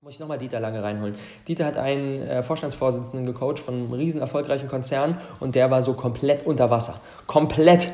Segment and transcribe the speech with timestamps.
[0.00, 1.16] Muss ich nochmal Dieter Lange reinholen.
[1.48, 5.94] Dieter hat einen äh, Vorstandsvorsitzenden gecoacht von einem riesen erfolgreichen Konzern und der war so
[5.94, 7.00] komplett unter Wasser.
[7.26, 7.90] Komplett,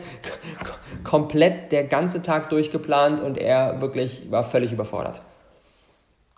[1.03, 5.22] komplett der ganze Tag durchgeplant und er wirklich war völlig überfordert.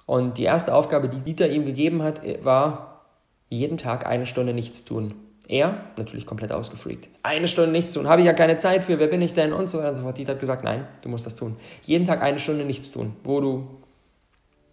[0.07, 3.03] Und die erste Aufgabe, die Dieter ihm gegeben hat, äh, war,
[3.49, 5.15] jeden Tag eine Stunde nichts tun.
[5.49, 7.09] Er, natürlich komplett ausgefreakt.
[7.25, 9.69] Eine Stunde nichts tun, habe ich ja keine Zeit für, wer bin ich denn und
[9.69, 10.17] so weiter und so fort.
[10.17, 11.57] Dieter hat gesagt, nein, du musst das tun.
[11.83, 13.67] Jeden Tag eine Stunde nichts tun, wo du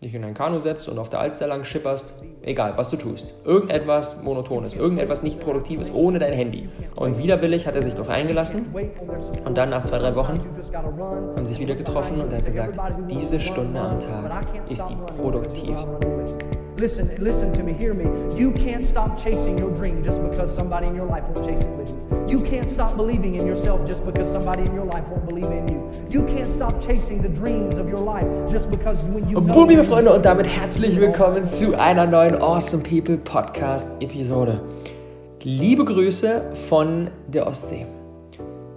[0.04, 3.34] dich in ein Kanu setzt und auf der Alster lang schipperst, egal was du tust.
[3.46, 6.70] Irgendetwas Monotones, irgendetwas nicht Produktives, ohne dein Handy.
[6.96, 8.74] Und widerwillig hat er sich darauf eingelassen
[9.46, 10.34] und dann nach zwei, drei Wochen
[10.74, 15.97] haben sich wieder getroffen und er hat gesagt, diese Stunde am Tag ist die produktivste.
[16.83, 18.04] Listen, listen to me, hear me.
[18.37, 21.71] You can't stop chasing your dream just because somebody in your life won't chase it
[21.78, 22.25] with you.
[22.28, 25.65] You can't stop believing in yourself just because somebody in your life won't believe in
[25.69, 25.89] you.
[26.10, 29.86] You can't stop chasing the dreams of your life just because when you Boom, liebe
[29.86, 34.59] Freunde, und damit herzlich willkommen zu einer neuen Awesome People Podcast Episode.
[35.41, 37.86] Liebe Grüße von der Ostsee.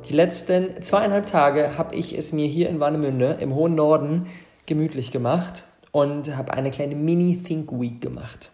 [0.08, 4.26] Die letzten zweieinhalb Tage habe ich es mir hier in Warnemünde im hohen Norden
[4.64, 5.64] gemütlich gemacht
[5.96, 8.50] und habe eine kleine Mini-Think Week gemacht.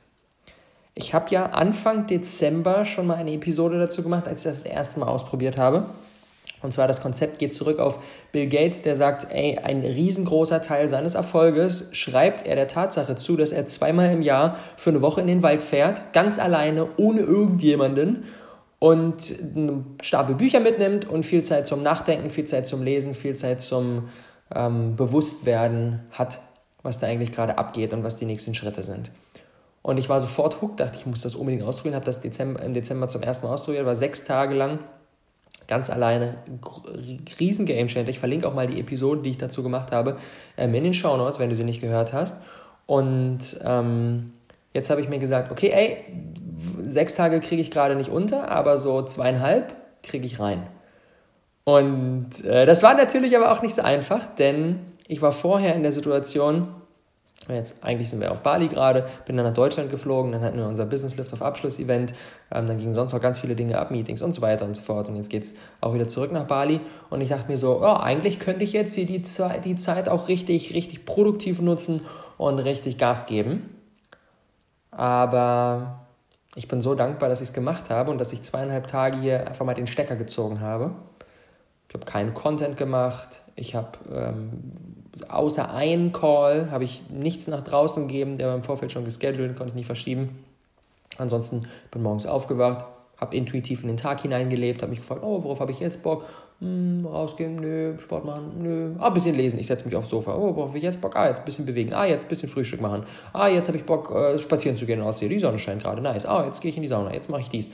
[0.95, 4.73] Ich habe ja Anfang Dezember schon mal eine Episode dazu gemacht, als ich das, das
[4.73, 5.87] erste Mal ausprobiert habe.
[6.63, 7.99] Und zwar das Konzept geht zurück auf
[8.31, 13.37] Bill Gates, der sagt, ey, ein riesengroßer Teil seines Erfolges schreibt er der Tatsache zu,
[13.37, 17.23] dass er zweimal im Jahr für eine Woche in den Wald fährt, ganz alleine, ohne
[17.23, 18.23] irgendjemanden
[18.79, 23.35] und einen Stapel Bücher mitnimmt und viel Zeit zum Nachdenken, viel Zeit zum Lesen, viel
[23.35, 24.11] Zeit zum
[24.55, 26.39] ähm, Bewusstwerden hat
[26.83, 29.11] was da eigentlich gerade abgeht und was die nächsten Schritte sind.
[29.83, 32.75] Und ich war sofort hooked, dachte, ich muss das unbedingt ausprobieren, habe das Dezember, im
[32.75, 34.79] Dezember zum ersten Mal ausprobiert, war sechs Tage lang
[35.67, 36.35] ganz alleine,
[37.41, 38.09] riesen Game Changer.
[38.09, 40.19] Ich verlinke auch mal die Episoden, die ich dazu gemacht habe,
[40.57, 42.45] ähm, in den Show Notes, wenn du sie nicht gehört hast.
[42.87, 44.33] Und ähm,
[44.75, 45.97] jetzt habe ich mir gesagt, okay, ey,
[46.83, 50.67] sechs Tage kriege ich gerade nicht unter, aber so zweieinhalb kriege ich rein.
[51.65, 55.83] Und äh, das war natürlich aber auch nicht so einfach, denn ich war vorher in
[55.83, 56.69] der Situation,
[57.49, 60.67] Jetzt, eigentlich sind wir auf Bali gerade, bin dann nach Deutschland geflogen, dann hatten wir
[60.67, 62.15] unser Business Lift auf Abschluss-Event,
[62.53, 64.83] ähm, dann gingen sonst noch ganz viele Dinge ab, Meetings und so weiter und so
[64.83, 65.09] fort.
[65.09, 66.81] Und jetzt geht es auch wieder zurück nach Bali.
[67.11, 69.23] Und ich dachte mir so, oh, eigentlich könnte ich jetzt hier die,
[69.65, 72.03] die Zeit auch richtig, richtig produktiv nutzen
[72.39, 73.77] und richtig Gas geben.
[74.93, 76.07] Aber
[76.55, 79.49] ich bin so dankbar, dass ich es gemacht habe und dass ich zweieinhalb Tage hier
[79.49, 80.93] einfach mal den Stecker gezogen habe.
[81.89, 83.43] Ich habe keinen Content gemacht.
[83.57, 84.73] Ich habe ähm,
[85.29, 89.57] außer einen Call habe ich nichts nach draußen gegeben, der war im Vorfeld schon gescheduled,
[89.57, 90.45] konnte ich nicht verschieben.
[91.19, 92.87] Ansonsten bin morgens aufgewacht,
[93.19, 96.25] habe intuitiv in den Tag hineingelebt, habe mich gefragt, oh, worauf habe ich jetzt Bock?
[96.61, 98.95] Hm, rausgehen, nö, Sport machen, nö.
[98.99, 100.35] Ah, ein bisschen lesen, ich setze mich aufs Sofa.
[100.35, 101.17] Oh, worauf habe ich jetzt Bock?
[101.17, 101.93] Ah, jetzt ein bisschen bewegen.
[101.93, 103.03] Ah, jetzt ein bisschen Frühstück machen.
[103.33, 105.29] Ah, jetzt habe ich Bock, äh, spazieren zu gehen Aussehen.
[105.29, 106.25] Die Sonne scheint gerade, nice.
[106.25, 107.71] Ah, jetzt gehe ich in die Sauna, jetzt mache ich dies.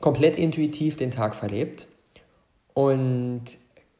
[0.00, 1.86] Komplett intuitiv den Tag verlebt.
[2.74, 3.44] Und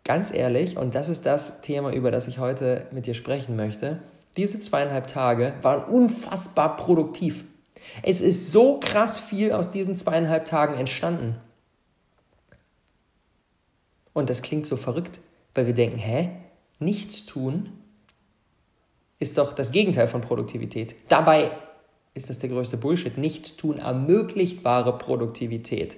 [0.07, 4.01] ganz ehrlich, und das ist das Thema, über das ich heute mit dir sprechen möchte,
[4.37, 7.45] diese zweieinhalb Tage waren unfassbar produktiv.
[8.03, 11.37] Es ist so krass viel aus diesen zweieinhalb Tagen entstanden.
[14.13, 15.21] Und das klingt so verrückt,
[15.55, 16.31] weil wir denken, hä,
[16.79, 17.73] nichts tun
[19.19, 20.95] ist doch das Gegenteil von Produktivität.
[21.09, 21.51] Dabei
[22.15, 23.19] ist das der größte Bullshit.
[23.19, 25.97] Nichts tun ermöglicht wahre Produktivität.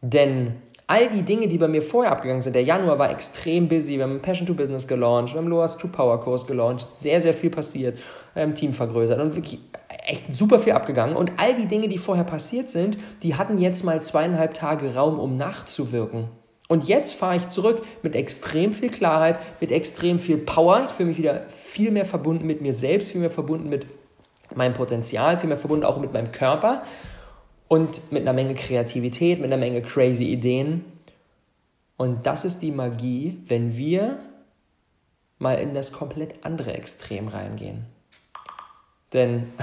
[0.00, 0.56] Denn
[0.92, 4.04] all die Dinge, die bei mir vorher abgegangen sind, der Januar war extrem busy, wir
[4.04, 7.48] haben Passion to Business gelauncht, wir haben Loas to Power Kurs gelauncht, sehr, sehr viel
[7.48, 7.98] passiert,
[8.34, 9.58] haben Team vergrößert und wirklich
[10.06, 11.16] echt super viel abgegangen.
[11.16, 15.18] Und all die Dinge, die vorher passiert sind, die hatten jetzt mal zweieinhalb Tage Raum,
[15.18, 16.28] um nachzuwirken.
[16.68, 20.84] Und jetzt fahre ich zurück mit extrem viel Klarheit, mit extrem viel Power.
[20.86, 23.86] Ich fühle mich wieder viel mehr verbunden mit mir selbst, viel mehr verbunden mit
[24.54, 26.82] meinem Potenzial, viel mehr verbunden auch mit meinem Körper
[27.72, 30.84] und mit einer Menge Kreativität, mit einer Menge crazy Ideen.
[31.96, 34.18] Und das ist die Magie, wenn wir
[35.38, 37.86] mal in das komplett andere Extrem reingehen.
[39.14, 39.54] Denn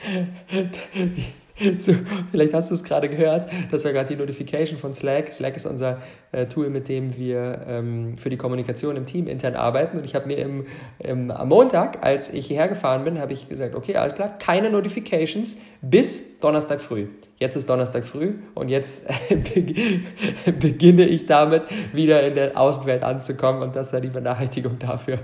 [1.78, 1.94] So,
[2.30, 5.32] vielleicht hast du es gerade gehört, das war gerade die Notification von Slack.
[5.32, 5.98] Slack ist unser
[6.32, 9.98] äh, Tool, mit dem wir ähm, für die Kommunikation im Team intern arbeiten.
[9.98, 10.66] Und ich habe mir im,
[10.98, 14.70] im, am Montag, als ich hierher gefahren bin, habe ich gesagt, okay, alles klar, keine
[14.70, 17.06] Notifications bis Donnerstag früh.
[17.38, 19.06] Jetzt ist Donnerstag früh und jetzt
[20.60, 21.62] beginne ich damit,
[21.92, 25.18] wieder in der Außenwelt anzukommen und das war die Benachrichtigung dafür.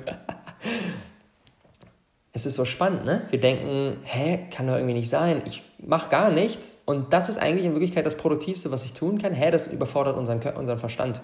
[2.36, 3.22] Es ist so spannend, ne?
[3.30, 5.40] Wir denken, hä, kann doch irgendwie nicht sein.
[5.46, 6.82] Ich mache gar nichts.
[6.84, 9.32] Und das ist eigentlich in Wirklichkeit das Produktivste, was ich tun kann.
[9.32, 11.22] Hä, das überfordert unseren, unseren Verstand.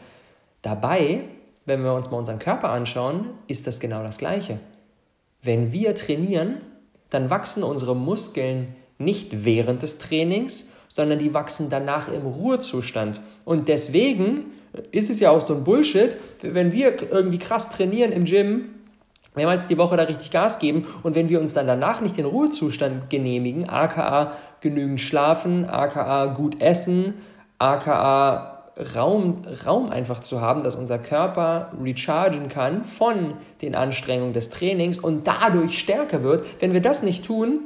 [0.63, 1.25] Dabei,
[1.67, 4.59] wenn wir uns mal unseren Körper anschauen, ist das genau das Gleiche.
[5.43, 6.63] Wenn wir trainieren,
[7.11, 13.21] dann wachsen unsere Muskeln nicht während des Trainings, sondern die wachsen danach im Ruhezustand.
[13.45, 14.47] Und deswegen
[14.93, 18.71] ist es ja auch so ein Bullshit, wenn wir irgendwie krass trainieren im Gym,
[19.35, 22.27] mehrmals die Woche da richtig Gas geben und wenn wir uns dann danach nicht den
[22.27, 27.15] Ruhezustand genehmigen, aka genügend schlafen, aka gut essen,
[27.59, 28.53] aka
[28.95, 34.99] Raum, Raum einfach zu haben, dass unser Körper rechargen kann von den Anstrengungen des Trainings
[34.99, 36.47] und dadurch stärker wird.
[36.61, 37.61] Wenn wir das nicht tun,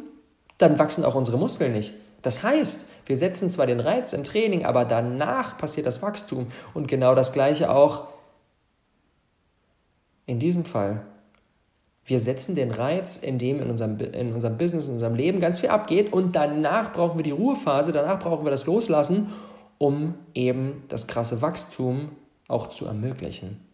[0.58, 1.94] dann wachsen auch unsere Muskeln nicht.
[2.22, 6.48] Das heißt, wir setzen zwar den Reiz im Training, aber danach passiert das Wachstum.
[6.74, 8.08] Und genau das gleiche auch
[10.26, 11.06] in diesem Fall.
[12.06, 15.58] Wir setzen den Reiz, in dem in unserem, in unserem Business, in unserem Leben ganz
[15.58, 19.32] viel abgeht und danach brauchen wir die Ruhephase, danach brauchen wir das Loslassen,
[19.78, 22.10] um eben das krasse Wachstum
[22.46, 23.65] auch zu ermöglichen.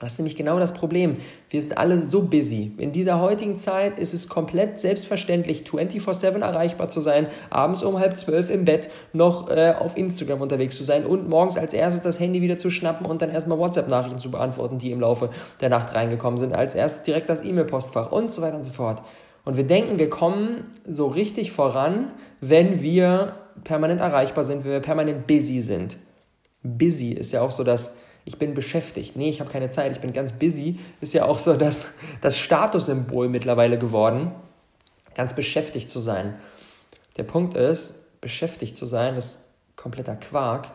[0.00, 1.18] Das ist nämlich genau das Problem.
[1.50, 2.72] Wir sind alle so busy.
[2.78, 8.16] In dieser heutigen Zeit ist es komplett selbstverständlich, 24-7 erreichbar zu sein, abends um halb
[8.16, 12.18] zwölf im Bett noch äh, auf Instagram unterwegs zu sein und morgens als erstes das
[12.18, 15.28] Handy wieder zu schnappen und dann erstmal WhatsApp-Nachrichten zu beantworten, die im Laufe
[15.60, 19.02] der Nacht reingekommen sind, als erstes direkt das E-Mail-Postfach und so weiter und so fort.
[19.44, 22.10] Und wir denken, wir kommen so richtig voran,
[22.40, 25.98] wenn wir permanent erreichbar sind, wenn wir permanent busy sind.
[26.62, 29.16] Busy ist ja auch so das ich bin beschäftigt.
[29.16, 30.78] Nee, ich habe keine Zeit, ich bin ganz busy.
[31.00, 31.86] Ist ja auch so das,
[32.20, 34.32] das Statussymbol mittlerweile geworden,
[35.14, 36.34] ganz beschäftigt zu sein.
[37.16, 39.46] Der Punkt ist, beschäftigt zu sein ist
[39.76, 40.70] kompletter Quark.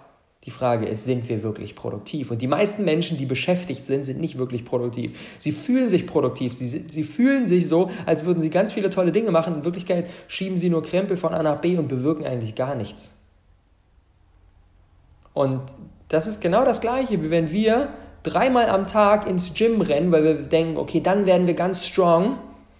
[0.45, 2.30] Die Frage ist, sind wir wirklich produktiv?
[2.30, 5.18] Und die meisten Menschen, die beschäftigt sind, sind nicht wirklich produktiv.
[5.39, 6.53] Sie fühlen sich produktiv.
[6.53, 9.56] Sie, sie fühlen sich so, als würden sie ganz viele tolle Dinge machen.
[9.56, 13.15] In Wirklichkeit schieben sie nur Krempel von A nach B und bewirken eigentlich gar nichts.
[15.33, 15.62] Und
[16.16, 17.90] das ist genau das Gleiche, wie wenn wir
[18.24, 22.40] dreimal am Tag ins Gym rennen, weil wir denken, okay, dann werden wir ganz strong.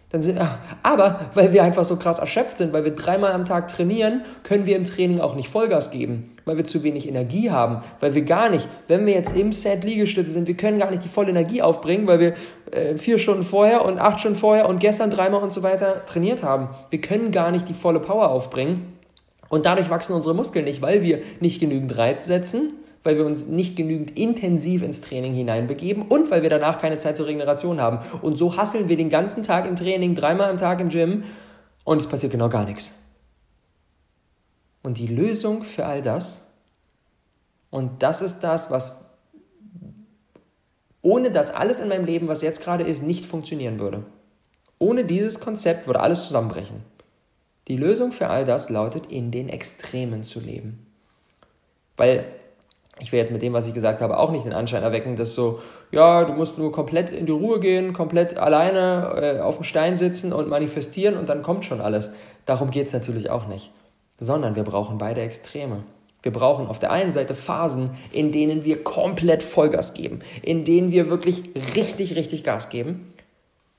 [0.10, 0.40] Dann sind,
[0.84, 4.66] aber weil wir einfach so krass erschöpft sind, weil wir dreimal am Tag trainieren, können
[4.66, 8.22] wir im Training auch nicht Vollgas geben, weil wir zu wenig Energie haben, weil wir
[8.22, 11.32] gar nicht, wenn wir jetzt im Set Liegestütze sind, wir können gar nicht die volle
[11.32, 12.34] Energie aufbringen, weil wir
[12.72, 16.42] äh, vier Stunden vorher und acht Stunden vorher und gestern dreimal und so weiter trainiert
[16.42, 16.70] haben.
[16.90, 18.94] Wir können gar nicht die volle Power aufbringen
[19.50, 23.46] und dadurch wachsen unsere Muskeln nicht, weil wir nicht genügend Reiz setzen weil wir uns
[23.46, 28.00] nicht genügend intensiv ins Training hineinbegeben und weil wir danach keine Zeit zur Regeneration haben.
[28.24, 31.24] Und so hasseln wir den ganzen Tag im Training, dreimal am Tag im Gym
[31.84, 32.96] und es passiert genau gar nichts.
[34.82, 36.48] Und die Lösung für all das,
[37.70, 39.06] und das ist das, was
[41.04, 44.04] ohne das alles in meinem Leben, was jetzt gerade ist, nicht funktionieren würde.
[44.80, 46.78] Ohne dieses Konzept würde alles zusammenbrechen.
[47.68, 50.88] Die Lösung für all das lautet, in den Extremen zu leben.
[51.98, 52.26] Weil
[53.00, 55.34] ich will jetzt mit dem, was ich gesagt habe, auch nicht den Anschein erwecken, dass
[55.34, 55.60] so,
[55.92, 59.98] ja, du musst nur komplett in die Ruhe gehen, komplett alleine äh, auf dem Stein
[59.98, 62.14] sitzen und manifestieren und dann kommt schon alles.
[62.46, 63.72] Darum geht es natürlich auch nicht.
[64.18, 65.84] Sondern wir brauchen beide Extreme.
[66.22, 70.92] Wir brauchen auf der einen Seite Phasen, in denen wir komplett Vollgas geben, in denen
[70.92, 71.44] wir wirklich
[71.76, 73.14] richtig, richtig Gas geben.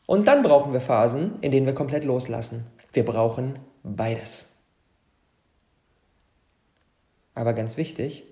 [0.04, 2.66] Und dann brauchen wir Phasen, in denen wir komplett loslassen.
[2.92, 4.56] Wir brauchen beides.
[7.34, 8.24] Aber ganz wichtig,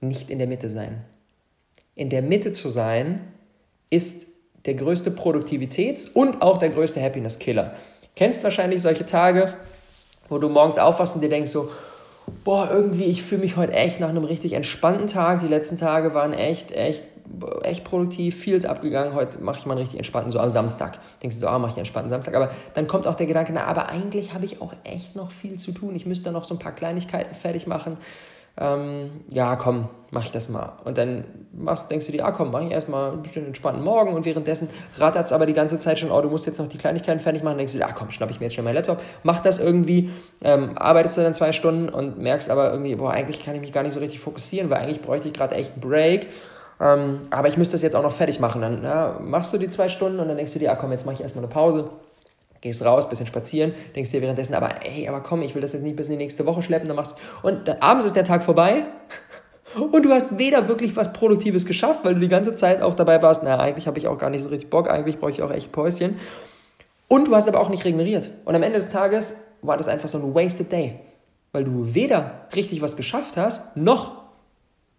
[0.00, 1.04] nicht in der Mitte sein.
[1.94, 3.20] In der Mitte zu sein
[3.90, 4.26] ist
[4.64, 7.74] der größte Produktivitäts- und auch der größte Happiness-Killer.
[8.16, 9.52] Kennst wahrscheinlich solche Tage,
[10.28, 11.70] wo du morgens aufwachst und dir denkst so,
[12.44, 15.40] boah, irgendwie, ich fühle mich heute echt nach einem richtig entspannten Tag.
[15.40, 17.02] Die letzten Tage waren echt, echt,
[17.62, 19.14] echt produktiv, viel ist abgegangen.
[19.14, 20.98] Heute mache ich mal einen richtig entspannten, so am Samstag.
[21.22, 22.34] Denkst du so, ah, mache ich einen entspannten Samstag.
[22.34, 25.58] Aber dann kommt auch der Gedanke, na, aber eigentlich habe ich auch echt noch viel
[25.58, 25.96] zu tun.
[25.96, 27.96] Ich müsste noch so ein paar Kleinigkeiten fertig machen
[28.60, 30.72] ähm, ja, komm, mach ich das mal.
[30.84, 34.12] Und dann machst, denkst du dir, ah, komm, mach ich erstmal ein bisschen entspannten Morgen
[34.12, 36.78] und währenddessen rattert es aber die ganze Zeit schon, oh, du musst jetzt noch die
[36.78, 37.52] Kleinigkeiten fertig machen.
[37.52, 39.58] Dann denkst du dir, ah, komm, schnapp ich mir jetzt schnell meinen Laptop, mach das
[39.58, 40.10] irgendwie,
[40.42, 43.72] ähm, arbeitest du dann zwei Stunden und merkst aber irgendwie, boah, eigentlich kann ich mich
[43.72, 46.28] gar nicht so richtig fokussieren, weil eigentlich bräuchte ich gerade echt einen Break.
[46.80, 48.62] Ähm, aber ich müsste das jetzt auch noch fertig machen.
[48.62, 51.04] Dann ja, machst du die zwei Stunden und dann denkst du dir, ah, komm, jetzt
[51.06, 51.90] mache ich erstmal eine Pause
[52.60, 55.82] gehst raus, bisschen spazieren, denkst dir währenddessen, aber ey, aber komm, ich will das jetzt
[55.82, 58.42] nicht bis in die nächste Woche schleppen, dann machst und dann, abends ist der Tag
[58.42, 58.84] vorbei
[59.74, 63.22] und du hast weder wirklich was Produktives geschafft, weil du die ganze Zeit auch dabei
[63.22, 65.50] warst, na, eigentlich habe ich auch gar nicht so richtig Bock, eigentlich brauche ich auch
[65.50, 66.16] echt Päuschen.
[67.08, 68.30] Und du hast aber auch nicht regeneriert.
[68.44, 71.00] Und am Ende des Tages war das einfach so ein wasted day,
[71.50, 74.20] weil du weder richtig was geschafft hast, noch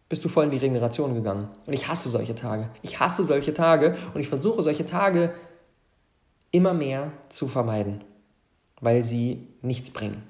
[0.10, 1.48] bist du voll in die Regeneration gegangen.
[1.65, 2.68] Und ich hasse solche Tage.
[2.82, 5.32] Ich hasse solche Tage und ich versuche solche Tage
[6.51, 8.03] immer mehr zu vermeiden,
[8.79, 10.24] weil sie nichts bringen.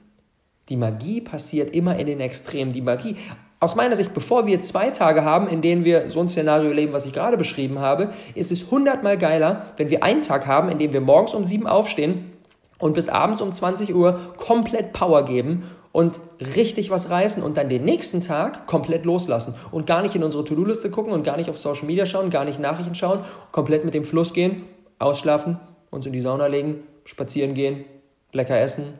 [0.69, 2.71] Die Magie passiert immer in den Extremen.
[2.71, 3.17] Die Magie,
[3.59, 6.93] aus meiner Sicht, bevor wir zwei Tage haben, in denen wir so ein Szenario leben,
[6.93, 10.79] was ich gerade beschrieben habe, ist es hundertmal geiler, wenn wir einen Tag haben, in
[10.79, 12.31] dem wir morgens um sieben aufstehen
[12.79, 17.69] und bis abends um 20 Uhr komplett Power geben und richtig was reißen und dann
[17.69, 21.49] den nächsten Tag komplett loslassen und gar nicht in unsere To-Do-Liste gucken und gar nicht
[21.49, 23.19] auf Social Media schauen, gar nicht Nachrichten schauen,
[23.51, 24.63] komplett mit dem Fluss gehen,
[24.99, 25.59] ausschlafen,
[25.91, 27.85] uns in die Sauna legen, spazieren gehen,
[28.31, 28.95] lecker essen,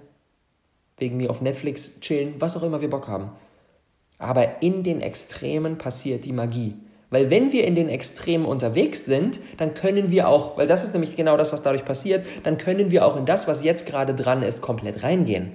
[0.98, 3.32] wegen mir auf Netflix chillen, was auch immer wir Bock haben.
[4.20, 6.76] Aber in den Extremen passiert die Magie.
[7.10, 10.94] Weil wenn wir in den Extremen unterwegs sind, dann können wir auch, weil das ist
[10.94, 14.14] nämlich genau das, was dadurch passiert, dann können wir auch in das, was jetzt gerade
[14.14, 15.52] dran ist, komplett reingehen.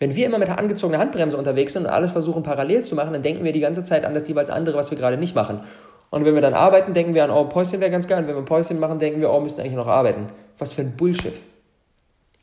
[0.00, 3.12] Wenn wir immer mit der angezogenen Handbremse unterwegs sind und alles versuchen parallel zu machen,
[3.12, 5.60] dann denken wir die ganze Zeit an das jeweils andere, was wir gerade nicht machen.
[6.10, 8.18] Und wenn wir dann arbeiten, denken wir an, oh, Päuschen wäre ganz geil.
[8.18, 10.26] Und wenn wir Päuschen machen, denken wir, oh, müssen eigentlich noch arbeiten.
[10.62, 11.40] Was für ein Bullshit.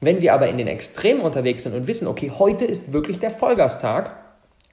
[0.02, 3.32] Wenn wir aber in den Extremen unterwegs sind und wissen, okay, heute ist wirklich der
[3.32, 4.14] Vollgastag,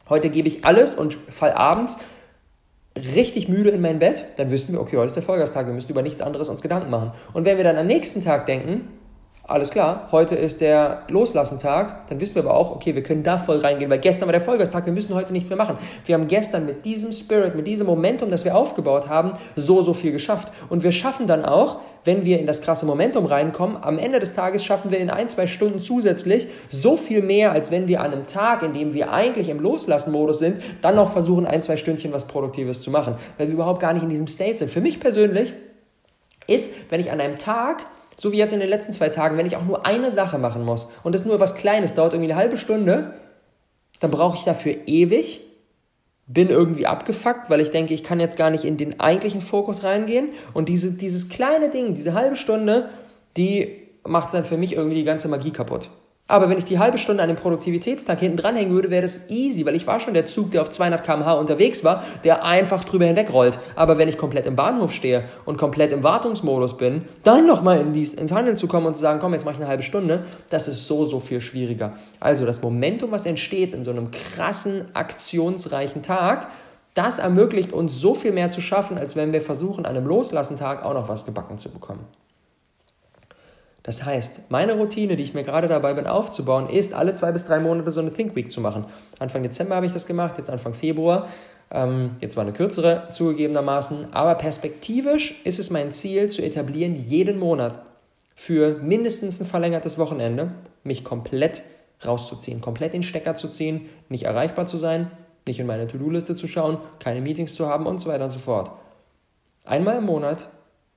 [0.08, 1.98] heute gebe ich alles und fall abends
[2.96, 5.92] richtig müde in mein Bett, dann wissen wir, okay, heute ist der Vollgastag, wir müssen
[5.92, 7.12] über nichts anderes uns Gedanken machen.
[7.34, 8.88] Und wenn wir dann am nächsten Tag denken,
[9.48, 13.38] alles klar, heute ist der Loslassentag, dann wissen wir aber auch, okay, wir können da
[13.38, 15.78] voll reingehen, weil gestern war der Vollgastag, wir müssen heute nichts mehr machen.
[16.04, 19.94] Wir haben gestern mit diesem Spirit, mit diesem Momentum, das wir aufgebaut haben, so, so
[19.94, 20.52] viel geschafft.
[20.68, 24.34] Und wir schaffen dann auch, wenn wir in das krasse Momentum reinkommen, am Ende des
[24.34, 28.12] Tages schaffen wir in ein, zwei Stunden zusätzlich so viel mehr, als wenn wir an
[28.12, 32.12] einem Tag, in dem wir eigentlich im Loslassen-Modus sind, dann noch versuchen, ein, zwei Stündchen
[32.12, 34.70] was Produktives zu machen, weil wir überhaupt gar nicht in diesem State sind.
[34.70, 35.52] Für mich persönlich
[36.48, 37.86] ist, wenn ich an einem Tag
[38.16, 40.64] so wie jetzt in den letzten zwei Tagen, wenn ich auch nur eine Sache machen
[40.64, 43.14] muss und das nur was Kleines dauert, irgendwie eine halbe Stunde,
[44.00, 45.42] dann brauche ich dafür ewig,
[46.26, 49.85] bin irgendwie abgefuckt, weil ich denke, ich kann jetzt gar nicht in den eigentlichen Fokus
[49.85, 52.90] reingehen und diese, dieses kleine Ding, diese halbe Stunde,
[53.37, 55.90] die macht dann für mich irgendwie die ganze Magie kaputt.
[56.28, 59.64] Aber wenn ich die halbe Stunde an dem Produktivitätstag hinten dranhängen würde, wäre das easy,
[59.64, 63.04] weil ich war schon der Zug, der auf 200 km/h unterwegs war, der einfach drüber
[63.04, 63.61] hinwegrollt.
[63.76, 67.95] Aber wenn ich komplett im Bahnhof stehe und komplett im Wartungsmodus bin, dann nochmal in
[67.95, 70.66] ins Handeln zu kommen und zu sagen, komm, jetzt mache ich eine halbe Stunde, das
[70.66, 71.92] ist so, so viel schwieriger.
[72.18, 76.49] Also das Momentum, was entsteht in so einem krassen, aktionsreichen Tag,
[76.95, 80.85] das ermöglicht uns so viel mehr zu schaffen, als wenn wir versuchen, an einem Loslassentag
[80.85, 82.04] auch noch was gebacken zu bekommen.
[83.86, 87.46] Das heißt, meine Routine, die ich mir gerade dabei bin aufzubauen, ist, alle zwei bis
[87.46, 88.84] drei Monate so eine Think Week zu machen.
[89.20, 91.28] Anfang Dezember habe ich das gemacht, jetzt Anfang Februar.
[91.70, 97.38] Ähm, jetzt war eine kürzere zugegebenermaßen, aber perspektivisch ist es mein Ziel zu etablieren, jeden
[97.38, 97.80] Monat
[98.34, 100.50] für mindestens ein verlängertes Wochenende
[100.82, 101.62] mich komplett
[102.04, 105.12] rauszuziehen, komplett den Stecker zu ziehen, nicht erreichbar zu sein,
[105.46, 108.40] nicht in meine To-Do-Liste zu schauen, keine Meetings zu haben und so weiter und so
[108.40, 108.72] fort.
[109.64, 110.48] Einmal im Monat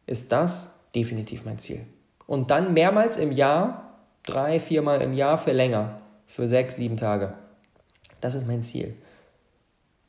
[0.08, 1.86] ist das definitiv mein Ziel
[2.30, 7.34] und dann mehrmals im Jahr, drei, viermal im Jahr für länger, für sechs, sieben Tage.
[8.22, 8.94] Das ist mein Ziel.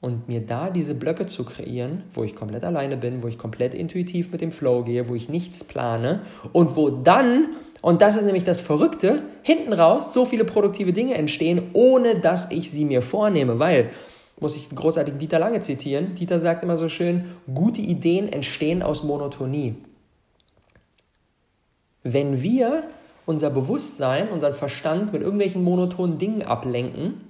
[0.02, 3.72] Und mir da diese Blöcke zu kreieren, wo ich komplett alleine bin, wo ich komplett
[3.72, 6.20] intuitiv mit dem Flow gehe, wo ich nichts plane
[6.52, 11.14] und wo dann, und das ist nämlich das Verrückte, hinten raus so viele produktive Dinge
[11.14, 13.88] entstehen, ohne dass ich sie mir vornehme, weil
[14.40, 16.14] muss ich den großartigen Dieter Lange zitieren.
[16.16, 19.76] Dieter sagt immer so schön, gute Ideen entstehen aus Monotonie.
[22.02, 22.84] Wenn wir
[23.26, 27.20] unser Bewusstsein, unseren Verstand mit irgendwelchen monotonen Dingen ablenken,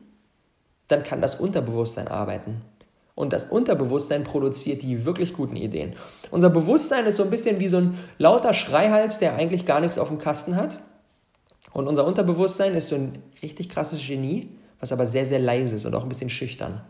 [0.89, 2.62] dann kann das Unterbewusstsein arbeiten.
[3.15, 5.95] Und das Unterbewusstsein produziert die wirklich guten Ideen.
[6.31, 9.99] Unser Bewusstsein ist so ein bisschen wie so ein lauter Schreihals, der eigentlich gar nichts
[9.99, 10.81] auf dem Kasten hat.
[11.73, 14.49] Und unser Unterbewusstsein ist so ein richtig krasses Genie,
[14.81, 16.81] was aber sehr, sehr leise ist und auch ein bisschen schüchtern.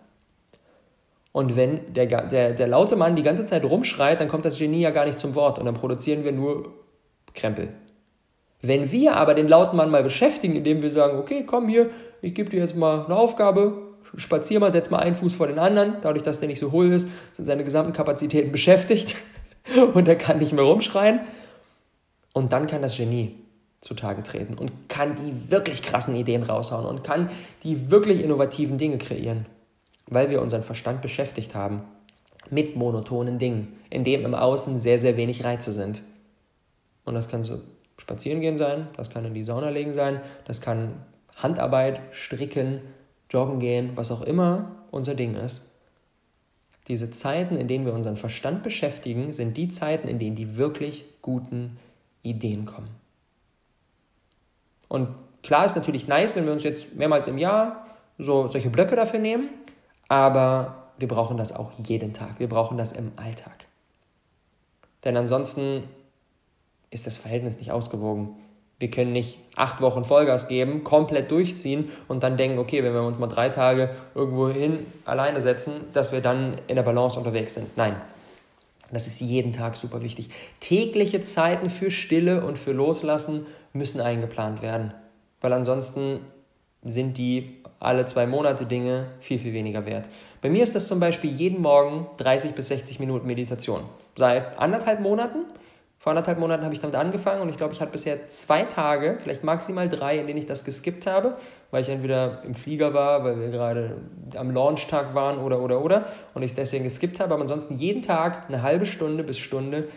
[1.32, 4.80] Und wenn der, der, der laute Mann die ganze Zeit rumschreit, dann kommt das Genie
[4.80, 6.72] ja gar nicht zum Wort und dann produzieren wir nur
[7.34, 7.68] Krempel.
[8.62, 12.34] Wenn wir aber den lauten Mann mal beschäftigen, indem wir sagen, okay, komm hier, ich
[12.34, 15.96] gebe dir jetzt mal eine Aufgabe, spazier mal, setz mal einen Fuß vor den anderen,
[16.02, 19.16] dadurch, dass der nicht so hohl ist, sind seine gesamten Kapazitäten beschäftigt
[19.94, 21.20] und er kann nicht mehr rumschreien.
[22.32, 23.34] Und dann kann das Genie
[23.80, 27.30] zutage treten und kann die wirklich krassen Ideen raushauen und kann
[27.62, 29.46] die wirklich innovativen Dinge kreieren,
[30.06, 31.84] weil wir unseren Verstand beschäftigt haben
[32.50, 36.02] mit monotonen Dingen, in dem im Außen sehr, sehr wenig Reize sind.
[37.04, 37.60] Und das kann so
[37.96, 41.04] spazieren gehen sein, das kann in die Sauna legen sein, das kann
[41.36, 42.80] Handarbeit, Stricken,
[43.30, 45.70] Joggen gehen, was auch immer unser Ding ist.
[46.88, 51.04] Diese Zeiten, in denen wir unseren Verstand beschäftigen, sind die Zeiten, in denen die wirklich
[51.22, 51.78] guten
[52.22, 52.90] Ideen kommen.
[54.88, 55.08] Und
[55.42, 57.86] klar ist natürlich nice, wenn wir uns jetzt mehrmals im Jahr
[58.18, 59.50] so solche Blöcke dafür nehmen,
[60.08, 62.38] aber wir brauchen das auch jeden Tag.
[62.38, 63.66] Wir brauchen das im Alltag.
[65.04, 65.84] Denn ansonsten
[66.90, 68.36] ist das Verhältnis nicht ausgewogen.
[68.78, 73.02] Wir können nicht acht Wochen Vollgas geben, komplett durchziehen und dann denken, okay, wenn wir
[73.02, 77.54] uns mal drei Tage irgendwo hin alleine setzen, dass wir dann in der Balance unterwegs
[77.54, 77.76] sind.
[77.76, 77.94] Nein,
[78.90, 80.30] das ist jeden Tag super wichtig.
[80.60, 84.94] Tägliche Zeiten für Stille und für Loslassen müssen eingeplant werden.
[85.40, 86.20] Weil ansonsten
[86.82, 90.08] sind die alle zwei Monate Dinge viel, viel weniger wert.
[90.42, 93.82] Bei mir ist das zum Beispiel jeden Morgen 30 bis 60 Minuten Meditation.
[94.16, 95.44] Seit anderthalb Monaten.
[96.02, 99.18] Vor anderthalb Monaten habe ich damit angefangen und ich glaube, ich hatte bisher zwei Tage,
[99.20, 101.36] vielleicht maximal drei, in denen ich das geskippt habe,
[101.70, 103.98] weil ich entweder im Flieger war, weil wir gerade
[104.34, 107.34] am Launchtag waren oder, oder, oder und ich es deswegen geskippt habe.
[107.34, 109.88] Aber ansonsten jeden Tag eine halbe Stunde bis Stunde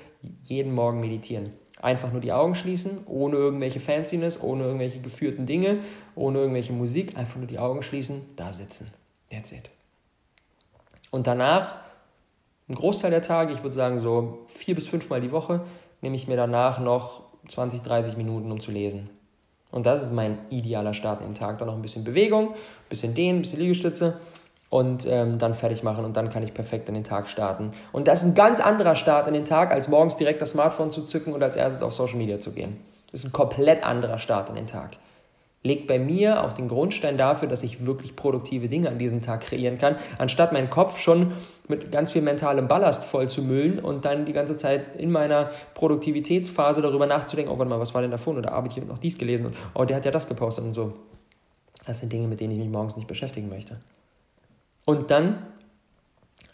[0.42, 1.54] jeden Morgen meditieren.
[1.82, 5.78] Einfach nur die Augen schließen, ohne irgendwelche Fanciness, ohne irgendwelche geführten Dinge,
[6.16, 7.18] ohne irgendwelche Musik.
[7.18, 8.94] Einfach nur die Augen schließen, da sitzen.
[9.32, 9.70] That's it.
[11.12, 11.76] Und danach,
[12.68, 15.62] ein Großteil der Tage, ich würde sagen so vier bis fünfmal die Woche,
[16.04, 19.10] nehme ich mir danach noch 20, 30 Minuten, um zu lesen.
[19.72, 21.58] Und das ist mein idealer Start in den Tag.
[21.58, 24.20] Dann noch ein bisschen Bewegung, ein bisschen Dehnen, ein bisschen Liegestütze
[24.70, 27.72] und ähm, dann fertig machen und dann kann ich perfekt in den Tag starten.
[27.92, 30.92] Und das ist ein ganz anderer Start in den Tag, als morgens direkt das Smartphone
[30.92, 32.80] zu zücken und als erstes auf Social Media zu gehen.
[33.12, 34.98] Das ist ein komplett anderer Start in den Tag
[35.64, 39.42] legt bei mir auch den Grundstein dafür, dass ich wirklich produktive Dinge an diesem Tag
[39.42, 41.32] kreieren kann, anstatt meinen Kopf schon
[41.70, 45.50] mit ganz viel mentalem Ballast voll zu müllen und dann die ganze Zeit in meiner
[45.74, 48.38] Produktivitätsphase darüber nachzudenken, oh, warte mal, was war denn davon?
[48.38, 49.46] Oder habe ich noch dies gelesen?
[49.48, 50.94] Und, oh, der hat ja das gepostet und so.
[51.86, 53.78] Das sind Dinge, mit denen ich mich morgens nicht beschäftigen möchte.
[54.86, 55.48] Und dann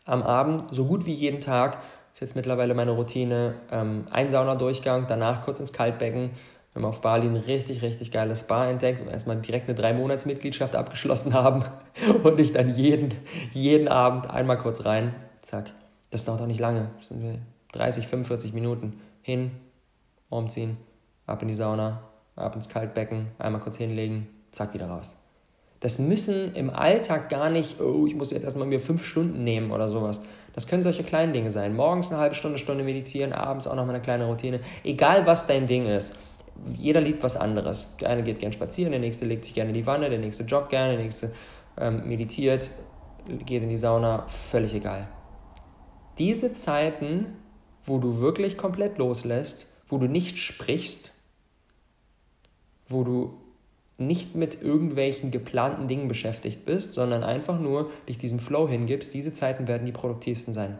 [0.05, 1.79] am Abend, so gut wie jeden Tag,
[2.13, 6.31] ist jetzt mittlerweile meine Routine, ähm, ein Saunadurchgang, danach kurz ins Kaltbecken,
[6.79, 10.77] wir haben auf Bali ein richtig, richtig geiles Spa entdeckt und erstmal direkt eine Drei-Monats-Mitgliedschaft
[10.77, 11.65] abgeschlossen haben
[12.23, 13.13] und ich dann jeden,
[13.51, 15.73] jeden Abend einmal kurz rein, zack.
[16.09, 17.41] Das dauert auch nicht lange, das sind
[17.73, 19.01] 30, 45 Minuten.
[19.21, 19.51] Hin,
[20.29, 20.77] umziehen,
[21.27, 22.01] ab in die Sauna,
[22.37, 25.17] ab ins Kaltbecken, einmal kurz hinlegen, zack, wieder raus.
[25.81, 29.71] Das müssen im Alltag gar nicht, oh, ich muss jetzt erstmal mir fünf Stunden nehmen
[29.71, 30.21] oder sowas.
[30.53, 31.75] Das können solche kleinen Dinge sein.
[31.75, 34.61] Morgens eine halbe Stunde, Stunde meditieren, abends auch noch mal eine kleine Routine.
[34.83, 36.15] Egal was dein Ding ist
[36.75, 37.95] jeder liebt was anderes.
[37.97, 40.43] Der eine geht gern spazieren, der nächste legt sich gerne in die Wanne, der nächste
[40.43, 41.33] joggt gerne, der nächste
[41.77, 42.69] ähm, meditiert,
[43.45, 45.07] geht in die Sauna, völlig egal.
[46.17, 47.33] Diese Zeiten,
[47.83, 51.13] wo du wirklich komplett loslässt, wo du nicht sprichst,
[52.87, 53.33] wo du
[53.97, 59.33] nicht mit irgendwelchen geplanten Dingen beschäftigt bist, sondern einfach nur dich diesem Flow hingibst, diese
[59.33, 60.77] Zeiten werden die produktivsten sein.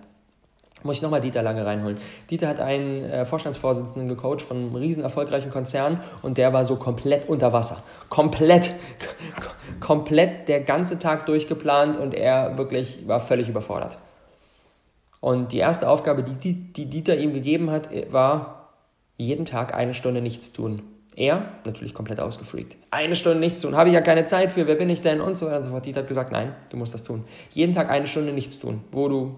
[0.84, 1.98] Muss ich nochmal Dieter Lange reinholen.
[2.30, 6.78] Dieter hat einen äh, Vorstandsvorsitzenden gecoacht von einem riesen erfolgreichen Konzern und der war so
[6.78, 7.84] komplett unter Wasser.
[8.10, 8.74] Komplett,
[9.80, 13.98] komplett der ganze Tag durchgeplant und er wirklich war völlig überfordert.
[15.22, 18.60] Und die erste Aufgabe, die, die Dieter ihm gegeben hat, äh, war,
[19.18, 20.82] jeden Tag eine Stunde nichts tun.
[21.16, 22.78] Er, natürlich komplett ausgefreakt.
[22.92, 25.38] Eine Stunde nichts tun, habe ich ja keine Zeit für, wer bin ich denn und
[25.38, 25.86] so weiter und so fort.
[25.86, 27.26] Dieter hat gesagt, nein, du musst das tun.
[27.50, 29.36] Jeden Tag eine Stunde nichts tun, wo du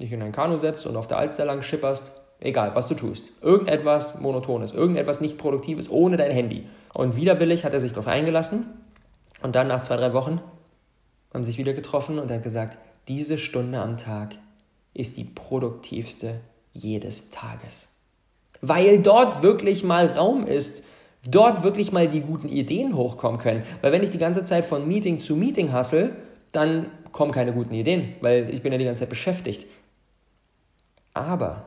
[0.00, 3.30] dich in ein Kanu setzt und auf der Alster lang schipperst, egal was du tust.
[3.42, 6.66] Irgendetwas Monotones, irgendetwas nicht Produktives ohne dein Handy.
[6.92, 8.66] Und widerwillig hat er sich darauf eingelassen
[9.42, 10.40] und dann nach zwei, drei Wochen
[11.32, 12.78] haben sich wieder getroffen und er hat gesagt,
[13.08, 14.36] diese Stunde am Tag
[14.94, 16.40] ist die produktivste
[16.72, 17.88] jedes Tages.
[18.62, 20.84] Weil dort wirklich mal Raum ist,
[21.28, 23.64] dort wirklich mal die guten Ideen hochkommen können.
[23.82, 26.16] Weil wenn ich die ganze Zeit von Meeting zu Meeting hassel,
[26.52, 29.66] dann kommen keine guten Ideen, weil ich bin ja die ganze Zeit beschäftigt.
[31.16, 31.64] Aber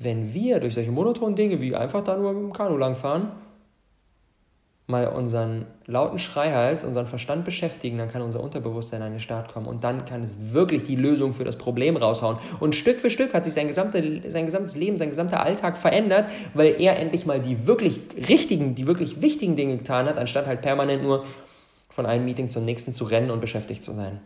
[0.00, 3.28] wenn wir durch solche monotonen Dinge wie einfach da nur mit dem Kanu langfahren,
[4.88, 9.68] mal unseren lauten Schreihals, unseren Verstand beschäftigen, dann kann unser Unterbewusstsein an den Start kommen
[9.68, 12.38] und dann kann es wirklich die Lösung für das Problem raushauen.
[12.58, 16.28] Und Stück für Stück hat sich sein, gesamte, sein gesamtes Leben, sein gesamter Alltag verändert,
[16.54, 20.60] weil er endlich mal die wirklich richtigen, die wirklich wichtigen Dinge getan hat, anstatt halt
[20.60, 21.24] permanent nur
[21.88, 24.20] von einem Meeting zum nächsten zu rennen und beschäftigt zu sein.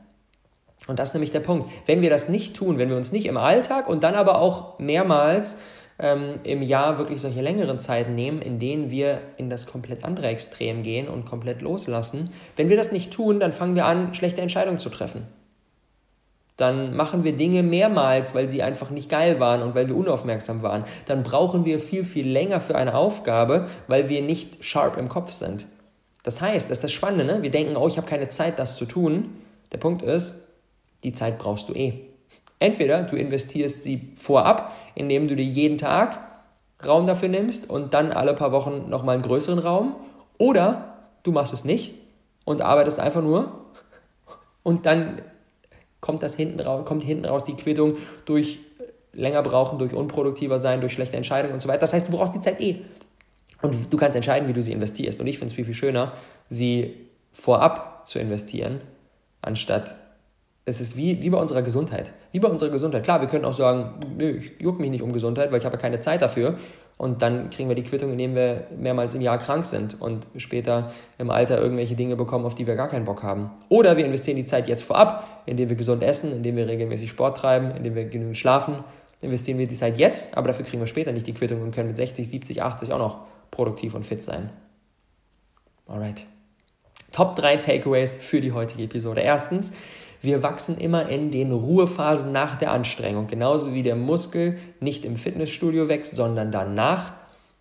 [0.89, 1.71] Und das ist nämlich der Punkt.
[1.87, 4.79] Wenn wir das nicht tun, wenn wir uns nicht im Alltag und dann aber auch
[4.79, 5.59] mehrmals
[5.99, 10.27] ähm, im Jahr wirklich solche längeren Zeiten nehmen, in denen wir in das komplett andere
[10.27, 14.41] Extrem gehen und komplett loslassen, wenn wir das nicht tun, dann fangen wir an, schlechte
[14.41, 15.27] Entscheidungen zu treffen.
[16.57, 20.63] Dann machen wir Dinge mehrmals, weil sie einfach nicht geil waren und weil wir unaufmerksam
[20.63, 20.85] waren.
[21.07, 25.33] Dann brauchen wir viel, viel länger für eine Aufgabe, weil wir nicht sharp im Kopf
[25.33, 25.67] sind.
[26.23, 27.43] Das heißt, das ist das Spannende, ne?
[27.43, 29.31] wir denken, oh, ich habe keine Zeit, das zu tun.
[29.73, 30.47] Der Punkt ist,
[31.05, 31.95] die Zeit brauchst du eh.
[32.59, 36.19] Entweder du investierst sie vorab, indem du dir jeden Tag
[36.87, 39.97] Raum dafür nimmst und dann alle paar Wochen nochmal einen größeren Raum,
[40.39, 41.95] oder du machst es nicht
[42.45, 43.67] und arbeitest einfach nur
[44.63, 45.23] und dann
[46.01, 48.59] kommt das hinten raus, kommt hinten raus die Quittung durch
[49.13, 51.81] länger brauchen, durch unproduktiver sein, durch schlechte Entscheidungen und so weiter.
[51.81, 52.81] Das heißt, du brauchst die Zeit eh.
[53.61, 55.21] Und du kannst entscheiden, wie du sie investierst.
[55.21, 56.13] Und ich finde es viel, viel schöner,
[56.49, 56.97] sie
[57.33, 58.81] vorab zu investieren,
[59.41, 59.95] anstatt
[60.65, 62.13] es ist wie, wie bei unserer Gesundheit.
[62.31, 63.03] Wie bei unserer Gesundheit.
[63.03, 65.77] Klar, wir können auch sagen, nö, ich juck mich nicht um Gesundheit, weil ich habe
[65.77, 66.57] keine Zeit dafür.
[66.99, 70.93] und dann kriegen wir die Quittung, indem wir mehrmals im Jahr krank sind und später
[71.19, 73.51] im Alter irgendwelche Dinge bekommen, auf die wir gar keinen Bock haben.
[73.69, 77.39] Oder wir investieren die Zeit jetzt vorab, indem wir gesund essen, indem wir regelmäßig Sport
[77.39, 78.85] treiben, indem wir genügend schlafen.
[79.21, 81.89] Investieren wir die Zeit jetzt, aber dafür kriegen wir später nicht die Quittung und können
[81.89, 83.21] mit 60, 70, 80 auch noch
[83.51, 84.51] produktiv und fit sein.
[85.89, 86.25] Alright.
[87.11, 89.23] Top 3 Takeaways für die heutige Episode.
[89.23, 89.73] Erstens,
[90.23, 93.27] wir wachsen immer in den Ruhephasen nach der Anstrengung.
[93.27, 97.13] Genauso wie der Muskel nicht im Fitnessstudio wächst, sondern danach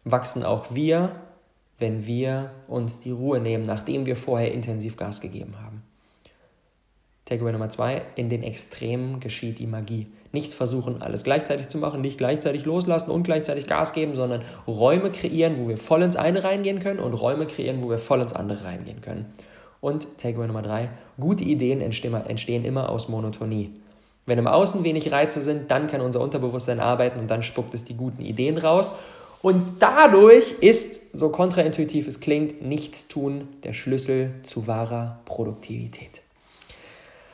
[0.04, 1.15] wachsen auch wir,
[1.80, 5.82] wenn wir uns die Ruhe nehmen, nachdem wir vorher intensiv Gas gegeben haben.
[7.26, 10.08] Takeaway Nummer zwei, in den Extremen geschieht die Magie.
[10.32, 15.12] Nicht versuchen, alles gleichzeitig zu machen, nicht gleichzeitig loslassen und gleichzeitig Gas geben, sondern Räume
[15.12, 18.34] kreieren, wo wir voll ins eine reingehen können und Räume kreieren, wo wir voll ins
[18.34, 19.26] andere reingehen können.
[19.82, 20.89] Und Takeaway Nummer drei,
[21.20, 23.72] gute Ideen entstehen immer aus Monotonie.
[24.28, 27.84] Wenn im Außen wenig Reize sind, dann kann unser Unterbewusstsein arbeiten und dann spuckt es
[27.84, 28.94] die guten Ideen raus.
[29.41, 36.22] Und dadurch ist, so kontraintuitiv es klingt, Nicht-Tun der Schlüssel zu wahrer Produktivität.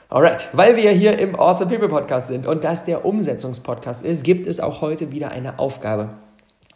[0.08, 4.48] Alright, weil wir hier im Awesome People Podcast sind und das der Umsetzungspodcast ist, gibt
[4.48, 6.12] es auch heute wieder eine Aufgabe.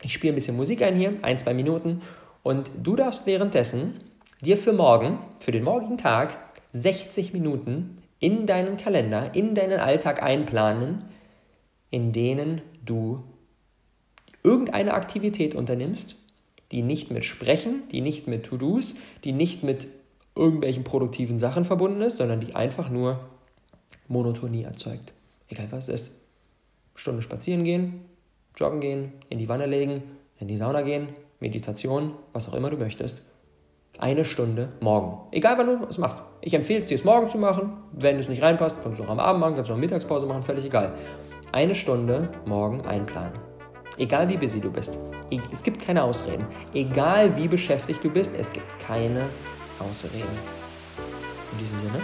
[0.01, 2.01] Ich spiele ein bisschen Musik ein hier, ein, zwei Minuten,
[2.43, 4.10] und du darfst währenddessen
[4.41, 6.37] dir für morgen, für den morgigen Tag,
[6.73, 11.03] 60 Minuten in deinen Kalender, in deinen Alltag einplanen,
[11.89, 13.23] in denen du
[14.43, 16.15] irgendeine Aktivität unternimmst,
[16.71, 19.87] die nicht mit Sprechen, die nicht mit To-Dos, die nicht mit
[20.35, 23.19] irgendwelchen produktiven Sachen verbunden ist, sondern die einfach nur
[24.07, 25.13] Monotonie erzeugt.
[25.49, 26.11] Egal was es ist.
[26.95, 28.05] Stunde spazieren gehen,
[28.55, 30.01] joggen gehen, in die Wanne legen,
[30.39, 33.21] in die Sauna gehen, Meditation, was auch immer du möchtest
[33.99, 35.27] eine Stunde morgen.
[35.31, 36.21] Egal wann du es machst.
[36.41, 37.73] Ich empfehle es dir, es morgen zu machen.
[37.91, 40.43] Wenn es nicht reinpasst, kannst du auch am Abend machen, kannst du auch Mittagspause machen,
[40.43, 40.93] völlig egal.
[41.51, 43.33] Eine Stunde morgen einplanen.
[43.97, 44.97] Egal wie busy du bist.
[45.51, 46.45] Es gibt keine Ausreden.
[46.73, 49.29] Egal wie beschäftigt du bist, es gibt keine
[49.79, 50.27] Ausreden.
[51.51, 52.01] In diesem Sinne,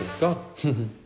[0.00, 0.36] let's go.